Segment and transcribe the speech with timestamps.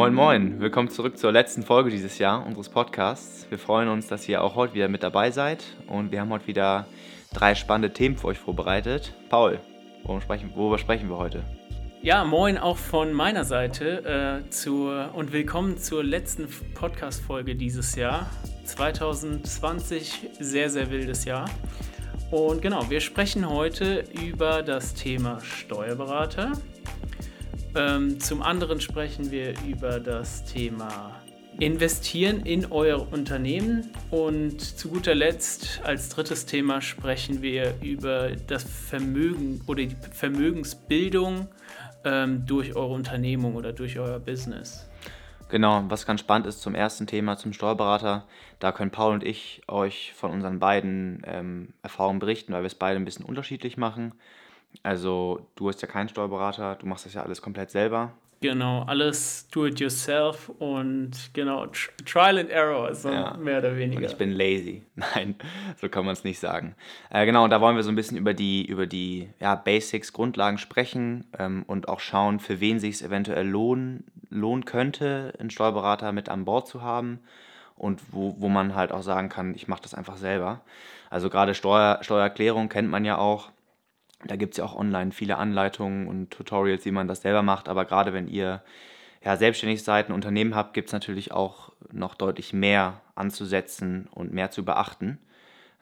[0.00, 3.46] Moin Moin, willkommen zurück zur letzten Folge dieses Jahr unseres Podcasts.
[3.50, 6.46] Wir freuen uns, dass ihr auch heute wieder mit dabei seid und wir haben heute
[6.46, 6.86] wieder
[7.34, 9.12] drei spannende Themen für euch vorbereitet.
[9.28, 9.60] Paul,
[10.04, 11.44] worüber sprechen, worüber sprechen wir heute?
[12.00, 18.30] Ja, moin auch von meiner Seite äh, zur, und willkommen zur letzten Podcast-Folge dieses Jahr.
[18.64, 21.44] 2020, sehr, sehr wildes Jahr.
[22.30, 26.52] Und genau, wir sprechen heute über das Thema Steuerberater.
[27.76, 31.20] Ähm, zum anderen sprechen wir über das Thema
[31.58, 38.64] Investieren in euer Unternehmen und zu guter Letzt als drittes Thema sprechen wir über das
[38.64, 41.48] Vermögen oder die Vermögensbildung
[42.04, 44.88] ähm, durch eure Unternehmung oder durch euer Business.
[45.50, 48.24] Genau, was ganz spannend ist zum ersten Thema, zum Steuerberater,
[48.58, 52.74] da können Paul und ich euch von unseren beiden ähm, Erfahrungen berichten, weil wir es
[52.74, 54.14] beide ein bisschen unterschiedlich machen.
[54.82, 58.12] Also du hast ja keinen Steuerberater, du machst das ja alles komplett selber.
[58.42, 61.66] Genau, alles do it yourself und genau,
[62.06, 63.36] Trial and Error, so ja.
[63.36, 64.00] mehr oder weniger.
[64.00, 64.82] Und ich bin lazy.
[64.94, 65.34] Nein,
[65.76, 66.74] so kann man es nicht sagen.
[67.10, 70.14] Äh, genau, und da wollen wir so ein bisschen über die, über die ja, Basics,
[70.14, 75.50] Grundlagen sprechen ähm, und auch schauen, für wen sich es eventuell lohnen, lohnen könnte, einen
[75.50, 77.18] Steuerberater mit an Bord zu haben
[77.76, 80.62] und wo, wo man halt auch sagen kann, ich mache das einfach selber.
[81.10, 83.50] Also gerade Steuer, Steuererklärung kennt man ja auch
[84.24, 87.68] da gibt es ja auch online viele Anleitungen und Tutorials, wie man das selber macht.
[87.68, 88.62] Aber gerade wenn ihr
[89.24, 94.32] ja, selbstständig seid, ein Unternehmen habt, gibt es natürlich auch noch deutlich mehr anzusetzen und
[94.32, 95.18] mehr zu beachten.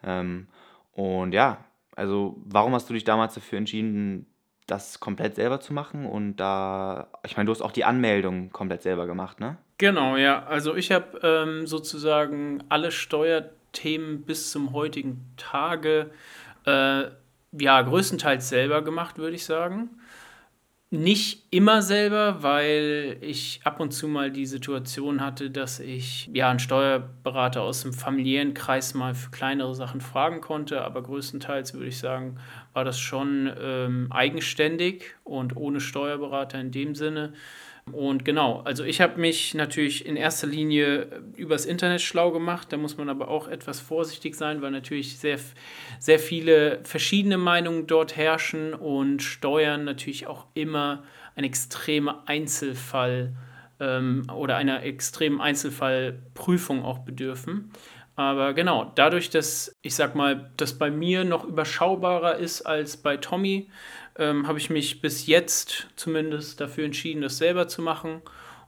[0.03, 0.49] Ähm,
[0.93, 1.65] und ja,
[1.95, 4.27] also warum hast du dich damals dafür entschieden,
[4.67, 6.07] das komplett selber zu machen?
[6.07, 9.57] Und da, ich meine, du hast auch die Anmeldung komplett selber gemacht, ne?
[9.79, 10.45] Genau, ja.
[10.45, 16.11] Also ich habe ähm, sozusagen alle Steuerthemen bis zum heutigen Tage
[16.65, 17.05] äh,
[17.53, 19.91] ja, größtenteils selber gemacht, würde ich sagen.
[20.91, 26.49] Nicht immer selber, weil ich ab und zu mal die Situation hatte, dass ich ja
[26.49, 31.89] einen Steuerberater aus dem familiären Kreis mal für kleinere Sachen fragen konnte, aber größtenteils würde
[31.89, 32.39] ich sagen,
[32.73, 37.35] war das schon ähm, eigenständig und ohne Steuerberater in dem Sinne.
[37.93, 42.73] Und genau, also ich habe mich natürlich in erster Linie übers Internet schlau gemacht.
[42.73, 45.39] Da muss man aber auch etwas vorsichtig sein, weil natürlich sehr,
[45.99, 51.05] sehr viele verschiedene Meinungen dort herrschen und Steuern natürlich auch immer
[51.37, 53.35] ein extremer Einzelfall
[53.81, 57.71] ähm, oder einer extremen Einzelfallprüfung auch bedürfen.
[58.19, 63.17] Aber genau, dadurch, dass ich sag mal, das bei mir noch überschaubarer ist als bei
[63.17, 63.71] Tommy,
[64.19, 68.21] ähm, habe ich mich bis jetzt zumindest dafür entschieden, das selber zu machen.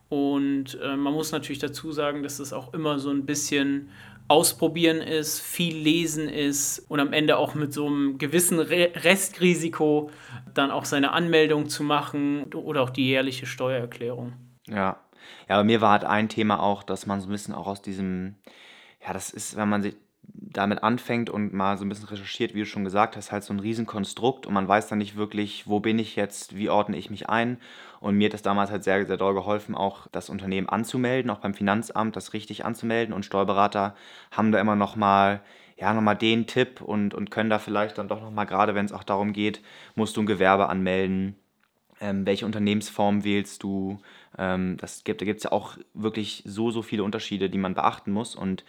[0.09, 3.89] Und äh, man muss natürlich dazu sagen, dass es auch immer so ein bisschen
[4.27, 10.09] Ausprobieren ist, viel Lesen ist und am Ende auch mit so einem gewissen Re Restrisiko
[10.53, 14.31] dann auch seine Anmeldung zu machen oder auch die jährliche Steuererklärung.
[14.67, 15.01] Ja.
[15.49, 17.81] Ja, bei mir war halt ein Thema auch, dass man so ein bisschen auch aus
[17.81, 18.35] diesem,
[19.05, 19.95] ja, das ist, wenn man sich
[20.33, 23.53] damit anfängt und mal so ein bisschen recherchiert, wie du schon gesagt hast, halt so
[23.53, 27.09] ein Riesenkonstrukt und man weiß dann nicht wirklich, wo bin ich jetzt, wie ordne ich
[27.09, 27.57] mich ein.
[27.99, 31.39] Und mir hat das damals halt sehr, sehr doll geholfen, auch das Unternehmen anzumelden, auch
[31.39, 33.13] beim Finanzamt das richtig anzumelden.
[33.13, 33.95] Und Steuerberater
[34.31, 35.41] haben da immer nochmal
[35.81, 38.93] ja, nochmal den Tipp und, und können da vielleicht dann doch nochmal, gerade wenn es
[38.93, 39.61] auch darum geht,
[39.95, 41.35] musst du ein Gewerbe anmelden,
[41.99, 43.99] ähm, welche Unternehmensform wählst du.
[44.37, 47.73] Ähm, das gibt, da gibt es ja auch wirklich so, so viele Unterschiede, die man
[47.73, 48.35] beachten muss.
[48.35, 48.63] Und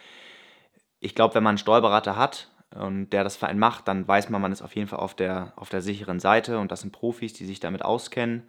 [1.03, 4.31] ich glaube, wenn man einen Steuerberater hat und der das für einen macht, dann weiß
[4.31, 6.93] man, man ist auf jeden Fall auf der, auf der sicheren Seite und das sind
[6.93, 8.45] Profis, die sich damit auskennen.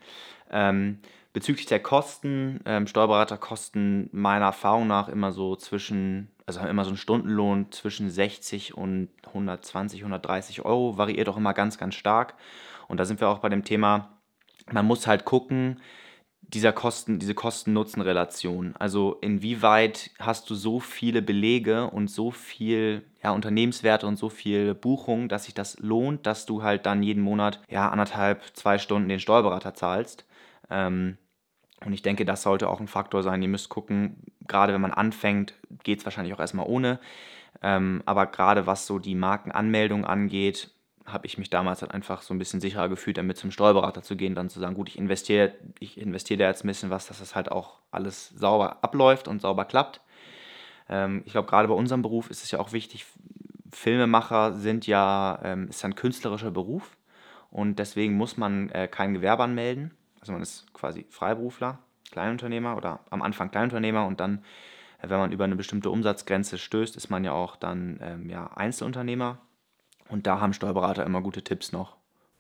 [0.52, 1.00] Ähm,
[1.34, 6.84] bezüglich der Kosten, ähm, Steuerberater kosten meiner Erfahrung nach immer so zwischen, also haben immer
[6.84, 12.36] so einen Stundenlohn zwischen 60 und 120, 130 Euro, variiert auch immer ganz, ganz stark.
[12.88, 14.20] Und da sind wir auch bei dem Thema,
[14.72, 15.82] man muss halt gucken,
[16.54, 18.76] dieser Kosten, diese Kosten-Nutzen-Relation.
[18.78, 24.76] Also inwieweit hast du so viele Belege und so viel ja, Unternehmenswerte und so viel
[24.76, 29.10] Buchungen, dass sich das lohnt, dass du halt dann jeden Monat ja anderthalb, zwei Stunden
[29.10, 30.26] den Steuerberater zahlst.
[30.70, 31.18] Ähm,
[31.86, 33.42] und ich denke, das sollte auch ein Faktor sein.
[33.42, 34.18] Ihr müsst gucken,
[34.48, 37.00] gerade wenn man anfängt, geht es wahrscheinlich auch erstmal ohne.
[37.62, 40.73] Ähm, aber gerade was so die Markenanmeldung angeht,
[41.06, 44.16] habe ich mich damals halt einfach so ein bisschen sicherer gefühlt, damit zum Steuerberater zu
[44.16, 47.20] gehen, dann zu sagen, gut, ich investiere, ich investiere da jetzt ein bisschen was, dass
[47.20, 50.02] das halt auch alles sauber abläuft und sauber klappt.
[50.90, 53.06] Ähm, ich glaube, gerade bei unserem Beruf ist es ja auch wichtig,
[53.72, 56.96] Filmemacher sind ja, ähm, ist ein künstlerischer Beruf
[57.50, 59.92] und deswegen muss man äh, kein Gewerbe anmelden.
[60.22, 61.80] Also man ist quasi Freiberufler,
[62.12, 64.44] Kleinunternehmer oder am Anfang Kleinunternehmer und dann,
[65.02, 68.48] äh, wenn man über eine bestimmte Umsatzgrenze stößt, ist man ja auch dann ähm, ja,
[68.56, 69.40] Einzelunternehmer
[70.10, 71.96] und da haben Steuerberater immer gute Tipps noch.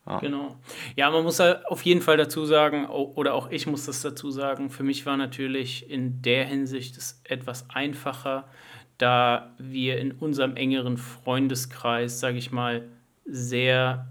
[0.05, 0.19] Ja.
[0.19, 0.57] Genau.
[0.95, 4.69] Ja, man muss auf jeden Fall dazu sagen, oder auch ich muss das dazu sagen,
[4.69, 8.49] für mich war natürlich in der Hinsicht es etwas einfacher,
[8.97, 12.89] da wir in unserem engeren Freundeskreis, sage ich mal,
[13.25, 14.07] sehr,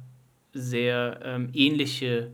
[0.55, 2.32] sehr ähm, ähnliche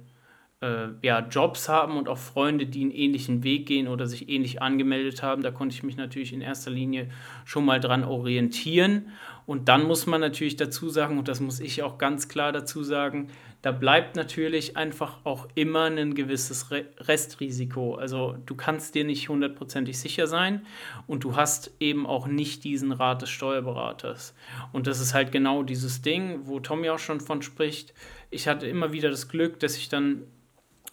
[0.61, 4.62] äh, ja, Jobs haben und auch Freunde, die einen ähnlichen Weg gehen oder sich ähnlich
[4.62, 5.43] angemeldet haben.
[5.43, 7.09] Da konnte ich mich natürlich in erster Linie
[7.44, 9.11] schon mal dran orientieren.
[9.49, 12.83] Und dann muss man natürlich dazu sagen, und das muss ich auch ganz klar dazu
[12.83, 13.29] sagen,
[13.62, 17.95] da bleibt natürlich einfach auch immer ein gewisses Restrisiko.
[17.95, 20.67] Also du kannst dir nicht hundertprozentig sicher sein
[21.06, 24.35] und du hast eben auch nicht diesen Rat des Steuerberaters.
[24.75, 27.95] Und das ist halt genau dieses Ding, wo Tommy auch schon von spricht.
[28.29, 30.25] Ich hatte immer wieder das Glück, dass ich dann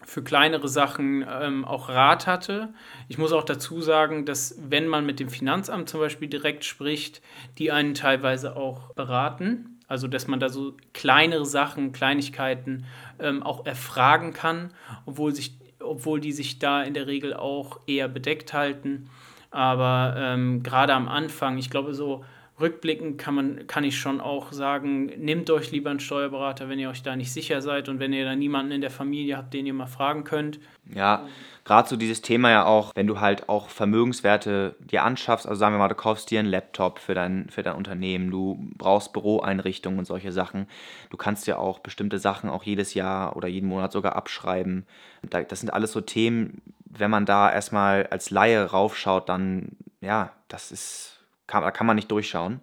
[0.05, 2.73] für kleinere Sachen ähm, auch Rat hatte.
[3.07, 7.21] Ich muss auch dazu sagen, dass wenn man mit dem Finanzamt zum Beispiel direkt spricht,
[7.57, 9.79] die einen teilweise auch beraten.
[9.87, 12.85] Also dass man da so kleinere Sachen, Kleinigkeiten
[13.19, 14.71] ähm, auch erfragen kann,
[15.05, 19.09] obwohl, sich, obwohl die sich da in der Regel auch eher bedeckt halten.
[19.51, 22.23] Aber ähm, gerade am Anfang, ich glaube so
[22.59, 26.89] rückblickend kann, man, kann ich schon auch sagen, nehmt euch lieber einen Steuerberater, wenn ihr
[26.89, 29.65] euch da nicht sicher seid und wenn ihr da niemanden in der Familie habt, den
[29.65, 30.59] ihr mal fragen könnt.
[30.93, 31.27] Ja,
[31.65, 35.75] gerade so dieses Thema ja auch, wenn du halt auch Vermögenswerte dir anschaffst, also sagen
[35.75, 39.99] wir mal, du kaufst dir einen Laptop für dein, für dein Unternehmen, du brauchst Büroeinrichtungen
[39.99, 40.67] und solche Sachen.
[41.09, 44.85] Du kannst ja auch bestimmte Sachen auch jedes Jahr oder jeden Monat sogar abschreiben.
[45.29, 50.71] Das sind alles so Themen, wenn man da erstmal als Laie raufschaut, dann ja, das
[50.71, 51.14] ist
[51.47, 52.61] kann, da kann man nicht durchschauen.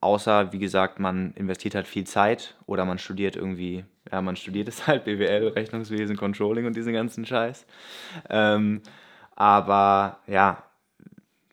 [0.00, 4.68] Außer, wie gesagt, man investiert halt viel Zeit oder man studiert irgendwie, ja, man studiert
[4.68, 7.66] es halt, BWL, Rechnungswesen, Controlling und diesen ganzen Scheiß.
[8.28, 8.82] Ähm,
[9.34, 10.62] aber ja,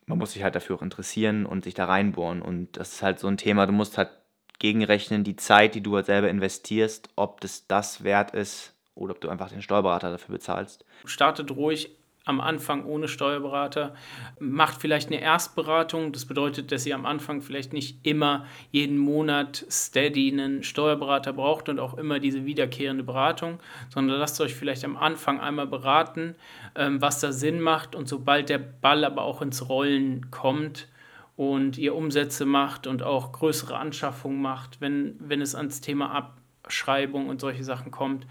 [0.06, 2.42] man muss sich halt dafür auch interessieren und sich da reinbohren.
[2.42, 4.10] Und das ist halt so ein Thema, du musst halt
[4.58, 9.20] gegenrechnen, die Zeit, die du halt selber investierst, ob das das wert ist oder ob
[9.20, 10.84] du einfach den Steuerberater dafür bezahlst.
[11.04, 13.94] Startet ruhig am Anfang ohne Steuerberater,
[14.38, 16.12] macht vielleicht eine Erstberatung.
[16.12, 21.68] Das bedeutet, dass ihr am Anfang vielleicht nicht immer jeden Monat steady einen Steuerberater braucht
[21.68, 23.58] und auch immer diese wiederkehrende Beratung,
[23.88, 26.36] sondern lasst euch vielleicht am Anfang einmal beraten,
[26.76, 30.88] ähm, was da Sinn macht und sobald der Ball aber auch ins Rollen kommt
[31.36, 36.32] und ihr Umsätze macht und auch größere Anschaffungen macht, wenn, wenn es ans Thema
[36.62, 38.26] Abschreibung und solche Sachen kommt,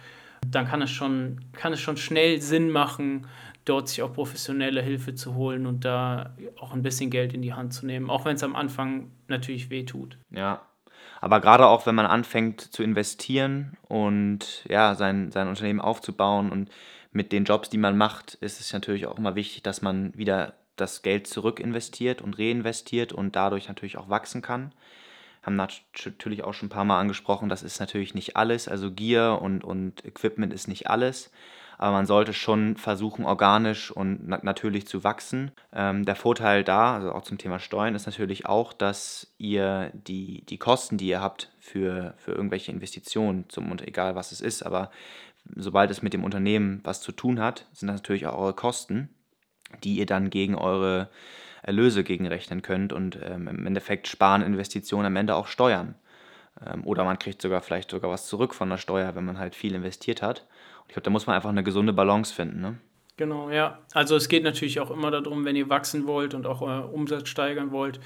[0.47, 3.27] dann kann es schon, kann es schon schnell Sinn machen,
[3.65, 7.53] dort sich auch professionelle Hilfe zu holen und da auch ein bisschen Geld in die
[7.53, 10.17] Hand zu nehmen, auch wenn es am Anfang natürlich weh tut.
[10.31, 10.61] Ja,
[11.19, 16.69] aber gerade auch, wenn man anfängt zu investieren und ja, sein, sein Unternehmen aufzubauen und
[17.11, 20.53] mit den Jobs, die man macht, ist es natürlich auch immer wichtig, dass man wieder
[20.77, 24.73] das Geld zurück investiert und reinvestiert und dadurch natürlich auch wachsen kann.
[25.43, 28.67] Haben natürlich auch schon ein paar Mal angesprochen, das ist natürlich nicht alles.
[28.67, 31.31] Also Gear und, und Equipment ist nicht alles
[31.81, 35.49] aber man sollte schon versuchen, organisch und na natürlich zu wachsen.
[35.73, 40.45] Ähm, der Vorteil da, also auch zum Thema Steuern, ist natürlich auch, dass ihr die,
[40.45, 44.91] die Kosten, die ihr habt für, für irgendwelche Investitionen, zum, egal was es ist, aber
[45.55, 49.09] sobald es mit dem Unternehmen was zu tun hat, sind das natürlich auch eure Kosten,
[49.83, 51.09] die ihr dann gegen eure
[51.63, 55.95] Erlöse gegenrechnen könnt und ähm, im Endeffekt sparen Investitionen am Ende auch Steuern.
[56.63, 59.55] Ähm, oder man kriegt sogar vielleicht sogar was zurück von der Steuer, wenn man halt
[59.55, 60.45] viel investiert hat.
[60.87, 62.61] Ich glaube, da muss man einfach eine gesunde Balance finden.
[62.61, 62.77] Ne?
[63.17, 63.79] Genau, ja.
[63.93, 67.29] Also es geht natürlich auch immer darum, wenn ihr wachsen wollt und auch euer Umsatz
[67.29, 67.99] steigern wollt,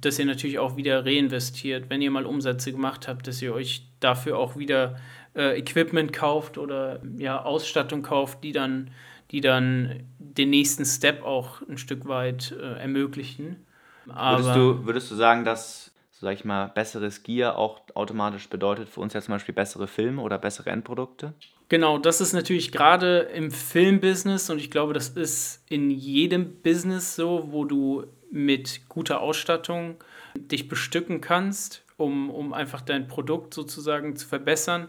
[0.00, 1.88] dass ihr natürlich auch wieder reinvestiert.
[1.88, 4.96] Wenn ihr mal Umsätze gemacht habt, dass ihr euch dafür auch wieder
[5.36, 8.90] äh, Equipment kauft oder ja, Ausstattung kauft, die dann,
[9.30, 13.66] die dann den nächsten Step auch ein Stück weit äh, ermöglichen.
[14.08, 18.88] Aber würdest, du, würdest du sagen, dass, sag ich mal, besseres Gear auch automatisch bedeutet
[18.88, 21.34] für uns ja zum Beispiel bessere Filme oder bessere Endprodukte?
[21.68, 27.16] Genau, das ist natürlich gerade im Filmbusiness und ich glaube, das ist in jedem Business
[27.16, 29.96] so, wo du mit guter Ausstattung
[30.36, 34.88] dich bestücken kannst, um, um einfach dein Produkt sozusagen zu verbessern.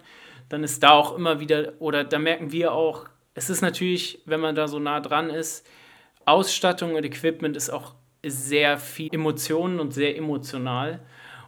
[0.50, 4.40] Dann ist da auch immer wieder, oder da merken wir auch, es ist natürlich, wenn
[4.40, 5.68] man da so nah dran ist,
[6.26, 11.00] Ausstattung und Equipment ist auch sehr viel Emotionen und sehr emotional.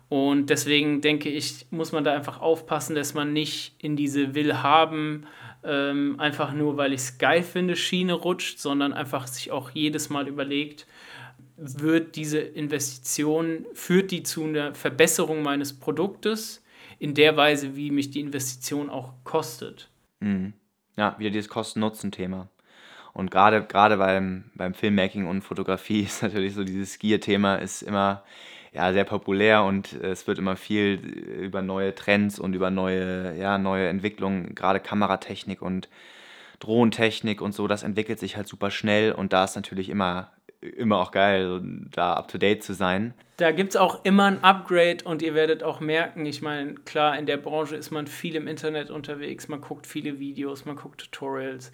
[0.09, 4.55] Und deswegen denke ich, muss man da einfach aufpassen, dass man nicht in diese will
[4.55, 5.27] haben,
[5.63, 10.09] ähm, einfach nur weil ich es geil finde, Schiene rutscht, sondern einfach sich auch jedes
[10.09, 10.87] Mal überlegt,
[11.57, 16.63] wird diese Investition, führt die zu einer Verbesserung meines Produktes
[16.97, 19.89] in der Weise, wie mich die Investition auch kostet.
[20.21, 20.53] Mhm.
[20.97, 22.49] Ja, wieder dieses Kosten-Nutzen-Thema.
[23.13, 23.61] Und gerade,
[23.97, 28.23] beim, beim Filmmaking und Fotografie ist natürlich so dieses Gear-Thema ist immer
[28.71, 33.57] ja, sehr populär und es wird immer viel über neue Trends und über neue, ja,
[33.57, 35.89] neue Entwicklungen, gerade Kameratechnik und
[36.59, 40.99] Drohntechnik und so, das entwickelt sich halt super schnell und da ist natürlich immer, immer
[40.99, 41.61] auch geil,
[41.91, 43.13] da up to date zu sein.
[43.37, 47.17] Da gibt es auch immer ein Upgrade und ihr werdet auch merken, ich meine, klar,
[47.17, 50.99] in der Branche ist man viel im Internet unterwegs, man guckt viele Videos, man guckt
[50.99, 51.71] Tutorials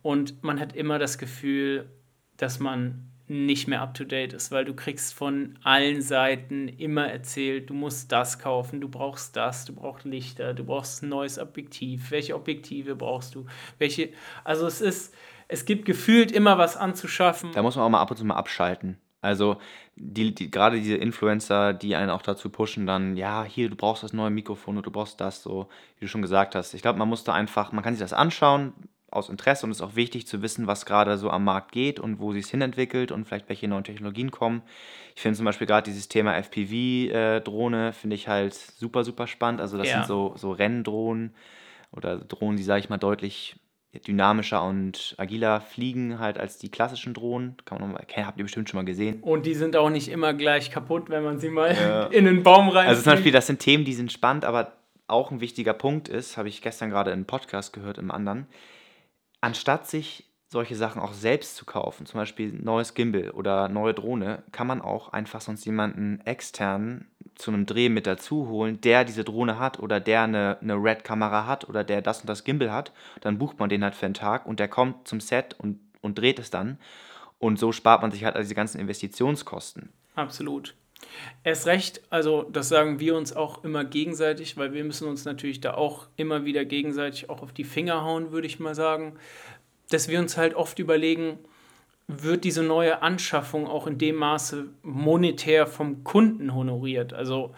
[0.00, 1.90] und man hat immer das Gefühl,
[2.38, 7.06] dass man nicht mehr up to date ist, weil du kriegst von allen Seiten immer
[7.06, 11.38] erzählt, du musst das kaufen, du brauchst das, du brauchst Lichter, du brauchst ein neues
[11.38, 13.46] Objektiv, welche Objektive brauchst du,
[13.78, 14.10] welche,
[14.44, 15.14] also es ist,
[15.48, 17.52] es gibt gefühlt immer was anzuschaffen.
[17.52, 18.98] Da muss man auch mal ab und zu mal abschalten.
[19.20, 19.56] Also
[19.94, 24.02] die, die, gerade diese Influencer, die einen auch dazu pushen, dann, ja, hier, du brauchst
[24.02, 26.74] das neue Mikrofon oder du brauchst das, so, wie du schon gesagt hast.
[26.74, 28.72] Ich glaube, man muss da einfach, man kann sich das anschauen,
[29.12, 32.00] aus Interesse und es ist auch wichtig zu wissen, was gerade so am Markt geht
[32.00, 34.62] und wo sich es hinentwickelt und vielleicht welche neuen Technologien kommen.
[35.14, 39.60] Ich finde zum Beispiel gerade dieses Thema FPV-Drohne äh, finde ich halt super, super spannend.
[39.60, 39.94] Also das ja.
[39.94, 41.34] sind so, so Renndrohnen
[41.92, 43.56] oder Drohnen, die, sage ich mal, deutlich
[44.06, 47.56] dynamischer und agiler fliegen halt als die klassischen Drohnen.
[47.66, 49.20] Kann man mal, habt ihr bestimmt schon mal gesehen.
[49.20, 52.06] Und die sind auch nicht immer gleich kaputt, wenn man sie mal ja.
[52.10, 52.88] in einen Baum rein.
[52.88, 54.72] Also zum Beispiel, das sind Themen, die sind spannend, aber
[55.08, 58.46] auch ein wichtiger Punkt ist, habe ich gestern gerade in einem Podcast gehört, im anderen,
[59.42, 64.42] anstatt sich solche Sachen auch selbst zu kaufen, zum Beispiel neues Gimbal oder neue Drohne,
[64.52, 69.24] kann man auch einfach sonst jemanden extern zu einem Dreh mit dazu holen, der diese
[69.24, 72.92] Drohne hat oder der eine, eine Red-Kamera hat oder der das und das Gimbal hat.
[73.22, 76.18] Dann bucht man den halt für einen Tag und der kommt zum Set und, und
[76.18, 76.78] dreht es dann.
[77.38, 79.88] Und so spart man sich halt also diese ganzen Investitionskosten.
[80.14, 80.74] Absolut.
[81.44, 85.60] Erst recht, also das sagen wir uns auch immer gegenseitig, weil wir müssen uns natürlich
[85.60, 89.14] da auch immer wieder gegenseitig auch auf die Finger hauen, würde ich mal sagen,
[89.90, 91.38] dass wir uns halt oft überlegen,
[92.08, 97.12] wird diese neue Anschaffung auch in dem Maße monetär vom Kunden honoriert?
[97.12, 97.54] Also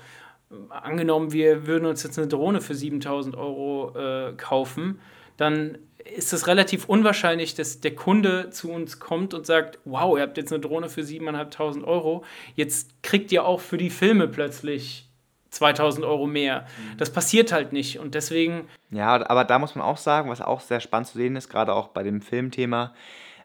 [0.71, 5.01] angenommen, wir würden uns jetzt eine Drohne für 7000 Euro äh, kaufen,
[5.37, 10.23] dann ist es relativ unwahrscheinlich, dass der Kunde zu uns kommt und sagt, wow, ihr
[10.23, 15.09] habt jetzt eine Drohne für 7.500 Euro, jetzt kriegt ihr auch für die Filme plötzlich
[15.51, 16.63] 2000 Euro mehr.
[16.63, 16.99] Mhm.
[16.99, 18.69] Das passiert halt nicht und deswegen...
[18.91, 21.73] Ja, aber da muss man auch sagen, was auch sehr spannend zu sehen ist, gerade
[21.73, 22.93] auch bei dem Filmthema,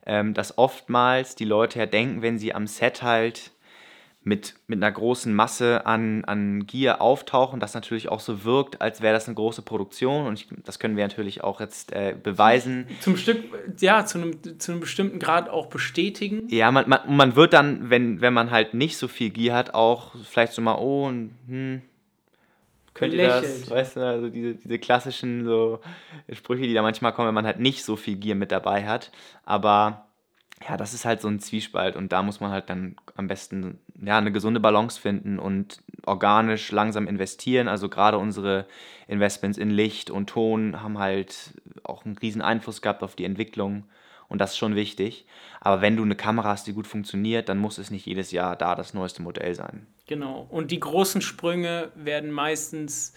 [0.06, 3.52] ähm, dass oftmals die Leute ja denken, wenn sie am Set halt
[4.30, 9.02] mit, mit einer großen Masse an, an Gier auftauchen, das natürlich auch so wirkt, als
[9.02, 12.88] wäre das eine große Produktion und ich, das können wir natürlich auch jetzt äh, beweisen.
[13.02, 13.44] Zum Stück,
[13.80, 16.48] ja, zu einem, zu einem bestimmten Grad auch bestätigen.
[16.50, 19.74] Ja, man, man, man wird dann, wenn, wenn man halt nicht so viel Gier hat,
[19.74, 21.82] auch vielleicht so mal, oh, hm,
[22.94, 25.80] könnt ihr das, weißt du, also diese, diese klassischen so
[26.32, 29.12] Sprüche, die da manchmal kommen, wenn man halt nicht so viel Gier mit dabei hat,
[29.44, 30.06] aber
[30.68, 33.80] ja, das ist halt so ein Zwiespalt und da muss man halt dann am besten
[34.02, 37.68] ja, eine gesunde Balance finden und organisch langsam investieren.
[37.68, 38.66] Also gerade unsere
[39.08, 43.86] Investments in Licht und Ton haben halt auch einen riesen Einfluss gehabt auf die Entwicklung
[44.30, 45.26] und das ist schon wichtig.
[45.60, 48.56] Aber wenn du eine Kamera hast, die gut funktioniert, dann muss es nicht jedes Jahr
[48.56, 49.88] da das neueste Modell sein.
[50.08, 50.46] Genau.
[50.50, 53.14] Und die großen Sprünge werden meistens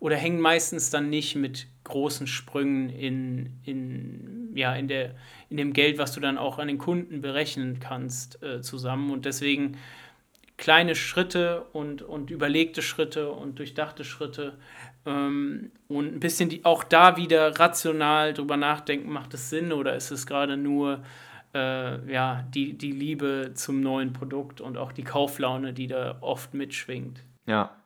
[0.00, 5.14] oder hängen meistens dann nicht mit großen Sprüngen in, in, ja, in, der,
[5.48, 9.10] in dem Geld, was du dann auch an den Kunden berechnen kannst, äh, zusammen.
[9.10, 9.78] Und deswegen
[10.56, 14.58] kleine Schritte und, und überlegte Schritte und durchdachte Schritte
[15.04, 19.94] ähm, und ein bisschen die, auch da wieder rational drüber nachdenken, macht es Sinn oder
[19.94, 21.02] ist es gerade nur
[21.54, 26.54] äh, ja, die, die Liebe zum neuen Produkt und auch die Kauflaune, die da oft
[26.54, 27.22] mitschwingt.
[27.46, 27.76] Ja,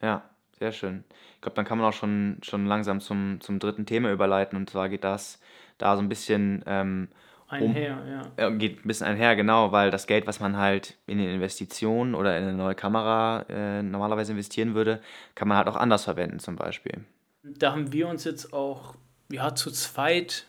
[0.00, 0.28] ja.
[0.58, 1.04] Sehr schön.
[1.34, 4.56] Ich glaube, dann kann man auch schon, schon langsam zum, zum dritten Thema überleiten.
[4.56, 5.38] Und zwar geht das
[5.76, 7.08] da so ein bisschen ähm,
[7.48, 8.50] einher, um, ja.
[8.50, 12.36] Geht ein bisschen einher, genau, weil das Geld, was man halt in den Investitionen oder
[12.38, 15.00] in eine neue Kamera äh, normalerweise investieren würde,
[15.34, 17.04] kann man halt auch anders verwenden, zum Beispiel.
[17.42, 18.94] Da haben wir uns jetzt auch
[19.30, 20.46] ja, zu zweit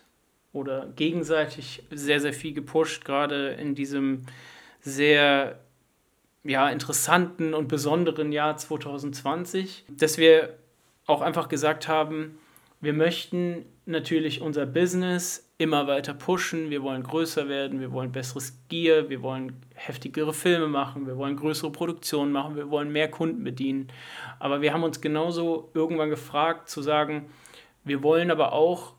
[0.52, 4.24] oder gegenseitig sehr, sehr viel gepusht, gerade in diesem
[4.80, 5.58] sehr
[6.48, 10.54] ja, interessanten und besonderen Jahr 2020, dass wir
[11.06, 12.38] auch einfach gesagt haben,
[12.80, 18.58] wir möchten natürlich unser Business immer weiter pushen, wir wollen größer werden, wir wollen besseres
[18.68, 23.44] Gear, wir wollen heftigere Filme machen, wir wollen größere Produktionen machen, wir wollen mehr Kunden
[23.44, 23.88] bedienen.
[24.38, 27.26] Aber wir haben uns genauso irgendwann gefragt zu sagen,
[27.84, 28.94] wir wollen aber auch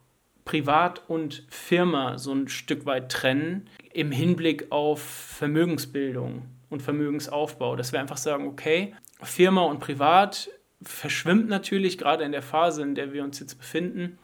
[0.45, 7.75] Privat und Firma so ein Stück weit trennen im Hinblick auf Vermögensbildung und Vermögensaufbau.
[7.75, 10.49] Dass wir einfach sagen, okay, Firma und Privat
[10.81, 14.17] verschwimmt natürlich, gerade in der Phase, in der wir uns jetzt befinden.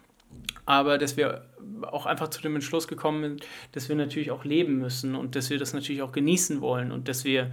[0.65, 1.45] Aber dass wir
[1.83, 5.49] auch einfach zu dem Entschluss gekommen sind, dass wir natürlich auch leben müssen und dass
[5.49, 7.51] wir das natürlich auch genießen wollen und dass wir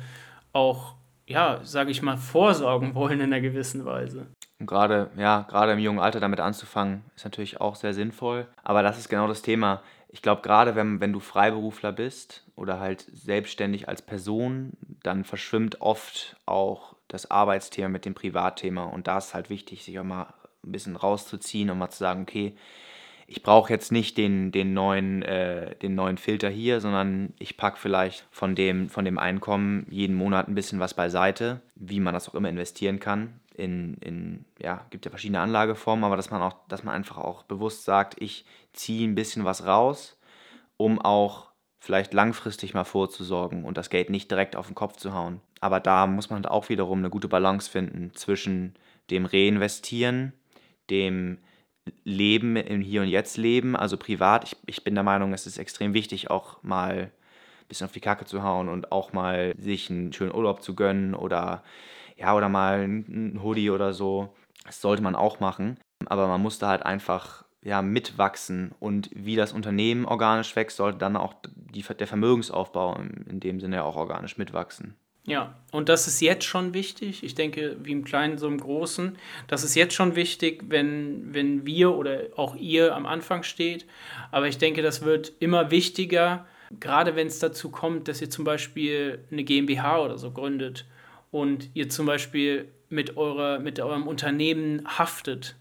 [0.52, 0.94] auch
[1.26, 4.26] ja, sage ich mal, vorsorgen wollen in einer gewissen Weise.
[4.58, 8.46] Und gerade, ja, gerade im jungen Alter damit anzufangen, ist natürlich auch sehr sinnvoll.
[8.62, 9.82] Aber das ist genau das Thema.
[10.12, 15.80] Ich glaube, gerade wenn, wenn du Freiberufler bist oder halt selbstständig als Person, dann verschwimmt
[15.80, 18.84] oft auch das Arbeitsthema mit dem Privatthema.
[18.84, 22.22] Und da ist halt wichtig, sich auch mal ein bisschen rauszuziehen und mal zu sagen,
[22.22, 22.54] okay,
[23.26, 27.78] ich brauche jetzt nicht den, den, neuen, äh, den neuen Filter hier, sondern ich packe
[27.78, 32.28] vielleicht von dem, von dem Einkommen jeden Monat ein bisschen was beiseite, wie man das
[32.28, 36.56] auch immer investieren kann in, in, ja, gibt ja verschiedene Anlageformen, aber dass man auch,
[36.68, 40.18] dass man einfach auch bewusst sagt, ich ziehe ein bisschen was raus,
[40.76, 45.14] um auch vielleicht langfristig mal vorzusorgen und das Geld nicht direkt auf den Kopf zu
[45.14, 45.40] hauen.
[45.60, 48.74] Aber da muss man auch wiederum eine gute Balance finden zwischen
[49.10, 50.32] dem Reinvestieren,
[50.90, 51.38] dem
[52.04, 54.44] Leben im Hier und Jetzt leben, also privat.
[54.44, 57.10] Ich, ich bin der Meinung, es ist extrem wichtig, auch mal
[57.62, 60.74] ein bisschen auf die Kacke zu hauen und auch mal sich einen schönen Urlaub zu
[60.74, 61.62] gönnen oder
[62.16, 64.34] ja, oder mal ein Hoodie oder so.
[64.64, 65.78] Das sollte man auch machen.
[66.06, 68.72] Aber man muss da halt einfach ja, mitwachsen.
[68.80, 72.96] Und wie das Unternehmen organisch wächst, sollte dann auch die, der Vermögensaufbau
[73.28, 74.94] in dem Sinne auch organisch mitwachsen.
[75.24, 77.22] Ja, und das ist jetzt schon wichtig.
[77.22, 79.16] Ich denke, wie im Kleinen, so im Großen.
[79.46, 83.86] Das ist jetzt schon wichtig, wenn, wenn wir oder auch ihr am Anfang steht.
[84.32, 86.44] Aber ich denke, das wird immer wichtiger,
[86.80, 90.86] gerade wenn es dazu kommt, dass ihr zum Beispiel eine GmbH oder so gründet
[91.30, 95.56] und ihr zum Beispiel mit, eurer, mit eurem Unternehmen haftet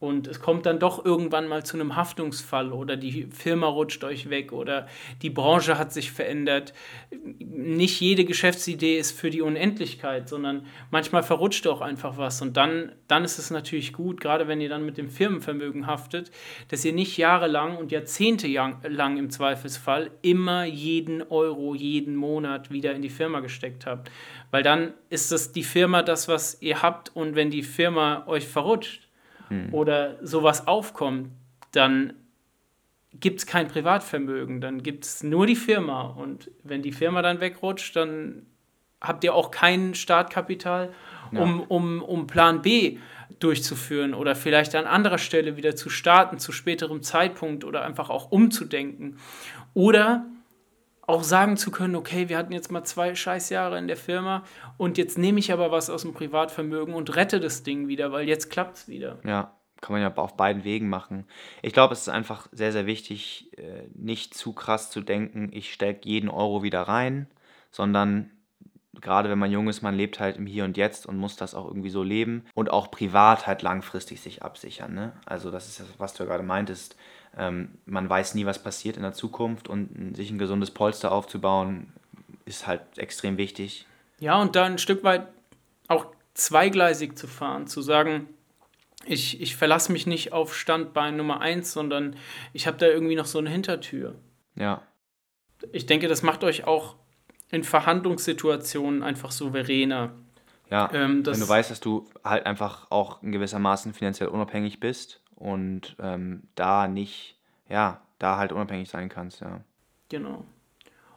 [0.00, 4.30] und es kommt dann doch irgendwann mal zu einem Haftungsfall oder die Firma rutscht euch
[4.30, 4.86] weg oder
[5.22, 6.72] die Branche hat sich verändert.
[7.10, 12.40] Nicht jede Geschäftsidee ist für die Unendlichkeit, sondern manchmal verrutscht auch einfach was.
[12.42, 16.30] Und dann, dann ist es natürlich gut, gerade wenn ihr dann mit dem Firmenvermögen haftet,
[16.68, 22.92] dass ihr nicht jahrelang und Jahrzehnte lang im Zweifelsfall immer jeden Euro, jeden Monat wieder
[22.92, 24.12] in die Firma gesteckt habt.
[24.52, 28.46] Weil dann ist das die Firma das, was ihr habt und wenn die Firma euch
[28.46, 29.07] verrutscht,
[29.48, 29.72] hm.
[29.72, 31.30] oder sowas aufkommt,
[31.72, 32.14] dann
[33.12, 36.02] gibt es kein Privatvermögen, dann gibt es nur die Firma.
[36.02, 38.46] Und wenn die Firma dann wegrutscht, dann
[39.00, 40.92] habt ihr auch kein Startkapital,
[41.32, 41.64] um, ja.
[41.68, 42.98] um, um Plan B
[43.38, 48.30] durchzuführen oder vielleicht an anderer Stelle wieder zu starten, zu späterem Zeitpunkt oder einfach auch
[48.30, 49.18] umzudenken.
[49.74, 50.26] Oder
[51.08, 54.44] auch sagen zu können, okay, wir hatten jetzt mal zwei Scheißjahre in der Firma
[54.76, 58.28] und jetzt nehme ich aber was aus dem Privatvermögen und rette das Ding wieder, weil
[58.28, 59.18] jetzt klappt es wieder.
[59.24, 61.24] Ja, kann man ja auf beiden Wegen machen.
[61.62, 65.72] Ich glaube, es ist einfach sehr, sehr wichtig, äh, nicht zu krass zu denken, ich
[65.72, 67.26] stecke jeden Euro wieder rein,
[67.70, 68.30] sondern
[69.00, 71.54] gerade wenn man jung ist, man lebt halt im Hier und Jetzt und muss das
[71.54, 74.94] auch irgendwie so leben und auch privat halt langfristig sich absichern.
[74.94, 75.12] Ne?
[75.26, 76.96] Also das ist das, was du ja gerade meintest
[77.36, 81.92] ähm, man weiß nie, was passiert in der Zukunft und sich ein gesundes Polster aufzubauen,
[82.44, 83.86] ist halt extrem wichtig.
[84.18, 85.28] Ja, und da ein Stück weit
[85.86, 88.28] auch zweigleisig zu fahren, zu sagen,
[89.04, 92.16] ich, ich verlasse mich nicht auf Standbein Nummer 1, sondern
[92.52, 94.16] ich habe da irgendwie noch so eine Hintertür.
[94.56, 94.82] Ja.
[95.72, 96.96] Ich denke, das macht euch auch
[97.50, 100.12] in Verhandlungssituationen einfach souveräner.
[100.70, 105.22] Ja, ähm, wenn du weißt, dass du halt einfach auch in gewissermaßen finanziell unabhängig bist
[105.34, 107.36] und ähm, da nicht,
[107.68, 109.60] ja, da halt unabhängig sein kannst, ja.
[110.10, 110.44] Genau.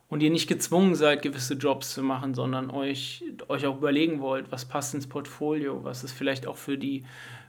[0.08, 4.52] Und ihr nicht gezwungen seid, gewisse Jobs zu machen, sondern euch, euch auch überlegen wollt,
[4.52, 7.06] was passt ins Portfolio, was ist vielleicht auch für die,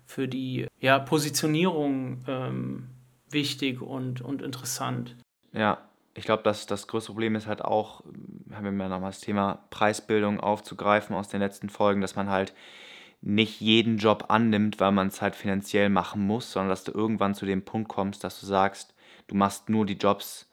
[0.06, 2.88] für die ja, Positionierung ähm,
[3.30, 5.16] wichtig und, und interessant.
[5.52, 5.78] Ja,
[6.14, 8.02] ich glaube, dass das größte Problem ist halt auch,
[8.52, 12.52] haben wir ja nochmal das Thema Preisbildung aufzugreifen aus den letzten Folgen, dass man halt
[13.22, 17.34] nicht jeden Job annimmt, weil man es halt finanziell machen muss, sondern dass du irgendwann
[17.34, 18.94] zu dem Punkt kommst, dass du sagst,
[19.28, 20.50] du machst nur die Jobs,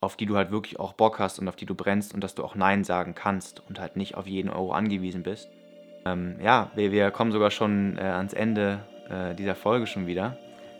[0.00, 2.34] auf die du halt wirklich auch Bock hast und auf die du brennst und dass
[2.34, 5.48] du auch Nein sagen kannst und halt nicht auf jeden Euro angewiesen bist.
[6.04, 10.36] Ähm, ja, wir, wir, kommen sogar schon äh, ans Ende äh, dieser Folge schon wieder.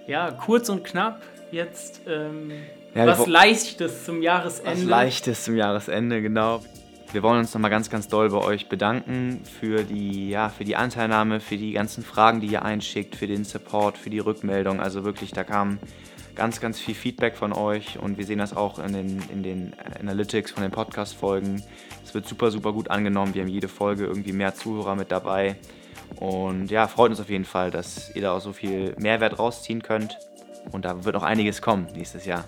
[0.06, 1.22] Ja, kurz und knapp.
[1.50, 2.52] Jetzt ähm,
[2.96, 4.70] ja, was Leichtes zum Jahresende.
[4.70, 6.62] Was Leichtes zum Jahresende, genau.
[7.12, 10.76] Wir wollen uns nochmal ganz, ganz doll bei euch bedanken für die, ja, für die
[10.76, 14.80] Anteilnahme, für die ganzen Fragen, die ihr einschickt, für den Support, für die Rückmeldung.
[14.80, 15.78] Also wirklich, da kam
[16.34, 19.72] ganz, ganz viel Feedback von euch und wir sehen das auch in den, in den
[20.00, 21.62] Analytics von den Podcast-Folgen.
[22.04, 23.34] Es wird super, super gut angenommen.
[23.34, 25.56] Wir haben jede Folge irgendwie mehr Zuhörer mit dabei.
[26.16, 29.82] Und ja, freut uns auf jeden Fall, dass ihr da auch so viel Mehrwert rausziehen
[29.82, 30.18] könnt.
[30.72, 32.44] Und da wird noch einiges kommen nächstes Jahr.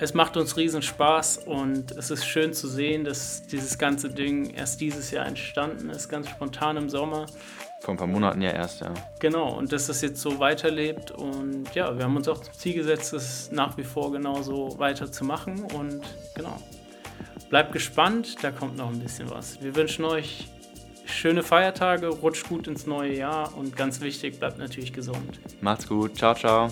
[0.00, 4.50] Es macht uns riesen Spaß und es ist schön zu sehen, dass dieses ganze Ding
[4.54, 7.26] erst dieses Jahr entstanden ist, ganz spontan im Sommer.
[7.80, 8.94] Vor ein paar Monaten ja erst, ja.
[9.18, 11.10] Genau, und dass das jetzt so weiterlebt.
[11.10, 15.64] Und ja, wir haben uns auch zum Ziel gesetzt, es nach wie vor genauso weiterzumachen.
[15.74, 16.00] Und
[16.34, 16.56] genau,
[17.50, 19.60] bleibt gespannt, da kommt noch ein bisschen was.
[19.60, 20.48] Wir wünschen euch
[21.06, 25.40] schöne Feiertage, rutscht gut ins neue Jahr und ganz wichtig, bleibt natürlich gesund.
[25.60, 26.16] Macht's gut.
[26.16, 26.68] Ciao, ciao.